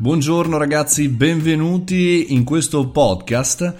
Buongiorno 0.00 0.56
ragazzi, 0.56 1.10
benvenuti 1.10 2.32
in 2.32 2.42
questo 2.42 2.88
podcast. 2.88 3.74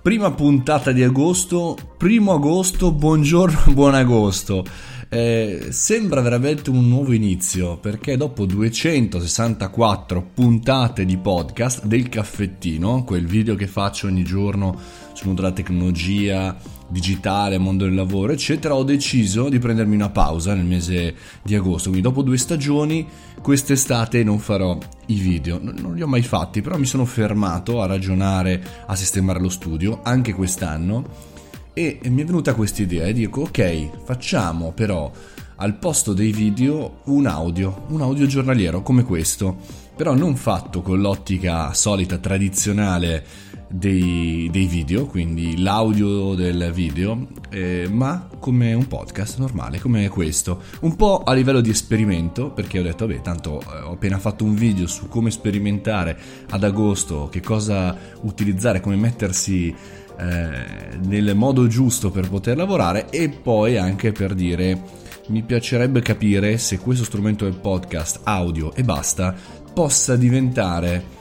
Prima 0.00 0.30
puntata 0.30 0.92
di 0.92 1.02
agosto, 1.02 1.76
primo 1.96 2.34
agosto, 2.34 2.92
buongiorno, 2.92 3.72
buon 3.74 3.96
agosto. 3.96 4.64
Eh, 5.08 5.66
sembra 5.70 6.20
veramente 6.20 6.70
un 6.70 6.86
nuovo 6.86 7.12
inizio 7.12 7.76
perché 7.78 8.16
dopo 8.16 8.46
264 8.46 10.30
puntate 10.32 11.04
di 11.04 11.16
podcast 11.16 11.86
del 11.86 12.08
caffettino, 12.08 13.02
quel 13.02 13.26
video 13.26 13.56
che 13.56 13.66
faccio 13.66 14.06
ogni 14.06 14.22
giorno 14.22 14.78
sul 15.12 15.26
mondo 15.26 15.42
della 15.42 15.54
tecnologia 15.54 16.56
digitale, 16.88 17.58
mondo 17.58 17.84
del 17.84 17.94
lavoro, 17.94 18.32
eccetera, 18.32 18.74
ho 18.74 18.82
deciso 18.82 19.48
di 19.48 19.58
prendermi 19.58 19.94
una 19.94 20.10
pausa 20.10 20.54
nel 20.54 20.64
mese 20.64 21.14
di 21.42 21.54
agosto. 21.54 21.90
Quindi 21.90 22.08
dopo 22.08 22.22
due 22.22 22.38
stagioni, 22.38 23.06
quest'estate 23.40 24.24
non 24.24 24.38
farò 24.38 24.78
i 25.06 25.14
video. 25.14 25.60
Non 25.60 25.94
li 25.94 26.02
ho 26.02 26.06
mai 26.06 26.22
fatti, 26.22 26.62
però 26.62 26.78
mi 26.78 26.86
sono 26.86 27.04
fermato 27.04 27.80
a 27.80 27.86
ragionare, 27.86 28.62
a 28.86 28.96
sistemare 28.96 29.40
lo 29.40 29.48
studio, 29.48 30.00
anche 30.02 30.32
quest'anno 30.32 31.36
e 31.78 32.00
mi 32.08 32.22
è 32.22 32.24
venuta 32.24 32.54
questa 32.54 32.82
idea 32.82 33.06
e 33.06 33.12
dico 33.12 33.42
ok, 33.42 34.02
facciamo 34.04 34.72
però 34.72 35.12
al 35.60 35.78
posto 35.78 36.12
dei 36.12 36.32
video 36.32 37.02
un 37.04 37.26
audio, 37.26 37.84
un 37.90 38.00
audio 38.00 38.26
giornaliero 38.26 38.82
come 38.82 39.04
questo, 39.04 39.56
però 39.94 40.14
non 40.14 40.34
fatto 40.34 40.82
con 40.82 41.00
l'ottica 41.00 41.72
solita 41.74 42.18
tradizionale 42.18 43.24
dei, 43.68 44.48
dei 44.50 44.66
video, 44.66 45.06
quindi 45.06 45.60
l'audio 45.60 46.34
del 46.34 46.70
video, 46.72 47.28
eh, 47.50 47.86
ma 47.90 48.28
come 48.38 48.72
un 48.72 48.86
podcast 48.86 49.38
normale, 49.38 49.78
come 49.78 50.08
questo. 50.08 50.62
Un 50.80 50.96
po' 50.96 51.22
a 51.22 51.32
livello 51.34 51.60
di 51.60 51.70
esperimento, 51.70 52.50
perché 52.50 52.78
ho 52.78 52.82
detto, 52.82 53.06
vabbè, 53.06 53.20
tanto 53.20 53.60
eh, 53.60 53.80
ho 53.82 53.92
appena 53.92 54.18
fatto 54.18 54.44
un 54.44 54.54
video 54.54 54.86
su 54.86 55.08
come 55.08 55.30
sperimentare 55.30 56.18
ad 56.50 56.64
agosto, 56.64 57.28
che 57.30 57.40
cosa 57.40 57.96
utilizzare, 58.22 58.80
come 58.80 58.96
mettersi 58.96 59.74
eh, 60.18 60.96
nel 61.02 61.36
modo 61.36 61.66
giusto 61.66 62.10
per 62.10 62.28
poter 62.28 62.56
lavorare 62.56 63.08
e 63.10 63.28
poi 63.28 63.76
anche 63.76 64.10
per 64.10 64.34
dire 64.34 65.06
mi 65.28 65.42
piacerebbe 65.42 66.00
capire 66.00 66.58
se 66.58 66.78
questo 66.78 67.04
strumento 67.04 67.44
del 67.44 67.54
podcast 67.54 68.20
audio 68.24 68.74
e 68.74 68.82
basta 68.82 69.34
possa 69.72 70.16
diventare 70.16 71.16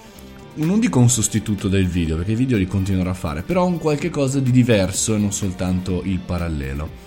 non 0.57 0.79
dico 0.79 0.99
un 0.99 1.09
sostituto 1.09 1.67
del 1.67 1.87
video 1.87 2.17
perché 2.17 2.33
i 2.33 2.35
video 2.35 2.57
li 2.57 2.67
continuerò 2.67 3.09
a 3.09 3.15
fare 3.15 3.41
però 3.41 3.65
un 3.65 3.77
qualche 3.77 4.09
cosa 4.09 4.39
di 4.39 4.51
diverso 4.51 5.15
e 5.15 5.17
non 5.17 5.31
soltanto 5.31 6.01
il 6.03 6.19
parallelo 6.19 7.05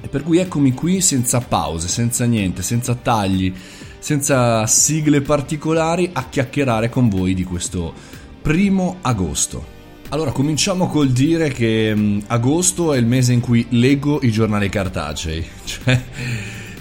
e 0.00 0.08
per 0.08 0.22
cui 0.22 0.38
eccomi 0.38 0.72
qui 0.72 1.00
senza 1.00 1.40
pause 1.40 1.88
senza 1.88 2.24
niente 2.24 2.62
senza 2.62 2.94
tagli 2.94 3.52
senza 3.98 4.66
sigle 4.66 5.20
particolari 5.20 6.10
a 6.12 6.28
chiacchierare 6.28 6.88
con 6.88 7.08
voi 7.08 7.34
di 7.34 7.44
questo 7.44 7.92
primo 8.40 8.98
agosto 9.02 9.80
allora, 10.12 10.30
cominciamo 10.30 10.88
col 10.88 11.08
dire 11.08 11.48
che 11.48 12.20
agosto 12.26 12.92
è 12.92 12.98
il 12.98 13.06
mese 13.06 13.32
in 13.32 13.40
cui 13.40 13.64
leggo 13.70 14.20
i 14.20 14.30
giornali 14.30 14.68
cartacei. 14.68 15.42
Cioè, 15.64 16.02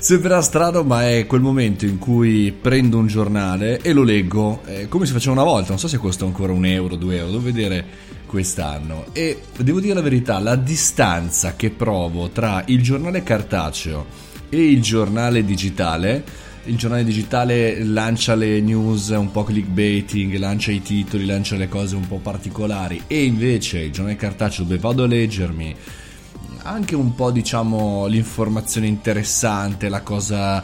sembra 0.01 0.41
strano, 0.41 0.81
ma 0.81 1.07
è 1.07 1.27
quel 1.27 1.41
momento 1.41 1.85
in 1.85 1.99
cui 1.99 2.51
prendo 2.51 2.97
un 2.97 3.05
giornale 3.05 3.79
e 3.81 3.93
lo 3.93 4.01
leggo 4.01 4.63
eh, 4.65 4.87
come 4.87 5.05
si 5.05 5.13
faceva 5.13 5.33
una 5.33 5.43
volta. 5.43 5.69
Non 5.69 5.77
so 5.77 5.87
se 5.87 5.99
costa 5.99 6.25
ancora 6.25 6.51
un 6.51 6.65
euro, 6.65 6.95
due 6.95 7.17
euro, 7.17 7.29
devo 7.29 7.43
vedere 7.43 7.85
quest'anno. 8.25 9.05
E 9.13 9.41
devo 9.57 9.79
dire 9.79 9.93
la 9.93 10.01
verità, 10.01 10.39
la 10.39 10.55
distanza 10.55 11.55
che 11.55 11.69
provo 11.69 12.29
tra 12.29 12.63
il 12.65 12.81
giornale 12.81 13.21
cartaceo 13.21 14.07
e 14.49 14.71
il 14.71 14.81
giornale 14.81 15.45
digitale 15.45 16.49
il 16.65 16.77
giornale 16.77 17.03
digitale 17.03 17.83
lancia 17.83 18.35
le 18.35 18.61
news 18.61 19.07
un 19.09 19.31
po' 19.31 19.43
clickbaiting, 19.43 20.37
lancia 20.37 20.71
i 20.71 20.81
titoli, 20.81 21.25
lancia 21.25 21.55
le 21.55 21.67
cose 21.67 21.95
un 21.95 22.07
po' 22.07 22.17
particolari 22.17 23.01
e 23.07 23.23
invece 23.23 23.79
il 23.79 23.91
giornale 23.91 24.15
cartaceo 24.15 24.63
dove 24.65 24.77
vado 24.77 25.03
a 25.03 25.07
leggermi 25.07 25.75
anche 26.63 26.95
un 26.95 27.15
po' 27.15 27.31
diciamo 27.31 28.05
l'informazione 28.07 28.87
interessante, 28.87 29.89
la 29.89 30.01
cosa 30.01 30.63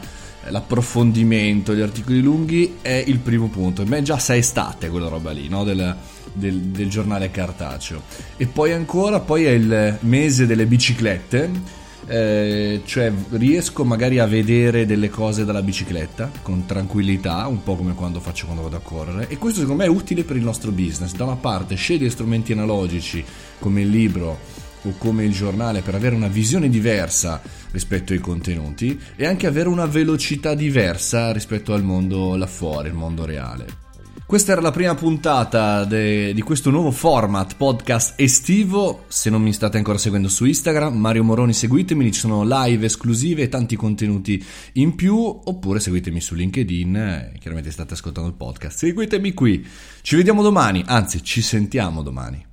l'approfondimento, 0.50 1.76
gli 1.76 1.82
articoli 1.82 2.22
lunghi 2.22 2.78
è 2.82 3.04
il 3.06 3.20
primo 3.20 3.48
punto. 3.48 3.84
Per 3.84 3.92
me 3.92 4.02
già 4.02 4.18
sei 4.18 4.40
estate 4.40 4.90
quella 4.90 5.10
roba 5.10 5.32
lì, 5.32 5.50
no? 5.50 5.64
del, 5.64 5.96
del, 6.34 6.60
del 6.60 6.90
giornale 6.90 7.32
cartaceo. 7.32 8.04
E 8.38 8.48
poi 8.48 8.72
ancora, 8.72 9.20
poi 9.20 9.46
è 9.46 9.52
il 9.52 9.98
mese 10.02 10.46
delle 10.46 10.66
biciclette 10.66 11.86
eh, 12.08 12.82
cioè 12.86 13.12
riesco 13.32 13.84
magari 13.84 14.20
a 14.20 14.26
vedere 14.26 14.86
delle 14.86 15.10
cose 15.10 15.44
dalla 15.44 15.62
bicicletta 15.62 16.32
con 16.42 16.66
tranquillità, 16.66 17.46
un 17.48 17.62
po' 17.64 17.76
come 17.76 17.94
quando 17.94 18.22
faccio 18.22 18.46
quando 18.46 18.64
vado 18.64 18.78
a 18.78 18.82
correre 18.82 19.28
e 19.28 19.38
questo 19.38 19.60
secondo 19.60 19.84
me 19.84 19.90
è 19.90 19.94
utile 19.94 20.24
per 20.24 20.38
il 20.38 20.44
nostro 20.44 20.72
business. 20.72 21.14
Da 21.14 21.26
una 21.26 21.36
parte 21.36 21.76
scegli 21.76 22.10
strumenti 22.10 22.54
analogici 22.54 23.24
come 23.60 23.82
il 23.82 23.90
libro 23.90 24.40
o 24.84 24.94
come 24.98 25.26
il 25.26 25.34
giornale 25.34 25.82
per 25.82 25.96
avere 25.96 26.16
una 26.16 26.28
visione 26.28 26.70
diversa 26.70 27.42
rispetto 27.72 28.14
ai 28.14 28.20
contenuti 28.20 29.00
e 29.16 29.26
anche 29.26 29.48
avere 29.48 29.70
una 29.70 29.86
velocità 29.86 30.54
diversa 30.54 31.32
rispetto 31.32 31.74
al 31.74 31.84
mondo 31.84 32.36
là 32.36 32.48
fuori, 32.48 32.90
il 32.90 32.94
mondo 32.94 33.26
reale. 33.26 33.86
Questa 34.28 34.52
era 34.52 34.60
la 34.60 34.72
prima 34.72 34.94
puntata 34.94 35.86
de, 35.86 36.34
di 36.34 36.42
questo 36.42 36.70
nuovo 36.70 36.92
format 36.92 37.56
podcast 37.56 38.20
estivo. 38.20 39.06
Se 39.08 39.30
non 39.30 39.42
mi 39.42 39.54
state 39.54 39.78
ancora 39.78 39.98
seguendo 39.98 40.28
su 40.28 40.44
Instagram, 40.44 40.98
Mario 40.98 41.24
Moroni 41.24 41.54
seguitemi, 41.54 42.12
ci 42.12 42.20
sono 42.20 42.44
live 42.46 42.86
esclusive 42.86 43.44
e 43.44 43.48
tanti 43.48 43.78
contenuti 43.78 44.44
in 44.74 44.96
più. 44.96 45.16
Oppure 45.16 45.80
seguitemi 45.80 46.20
su 46.20 46.36
LinkedIn, 46.36 47.36
chiaramente 47.40 47.72
state 47.72 47.94
ascoltando 47.94 48.28
il 48.28 48.36
podcast. 48.36 48.80
Seguitemi 48.80 49.34
qui. 49.34 49.66
Ci 50.02 50.18
vediamo 50.18 50.42
domani, 50.42 50.84
anzi 50.86 51.24
ci 51.24 51.42
sentiamo 51.42 52.04
domani. 52.04 52.48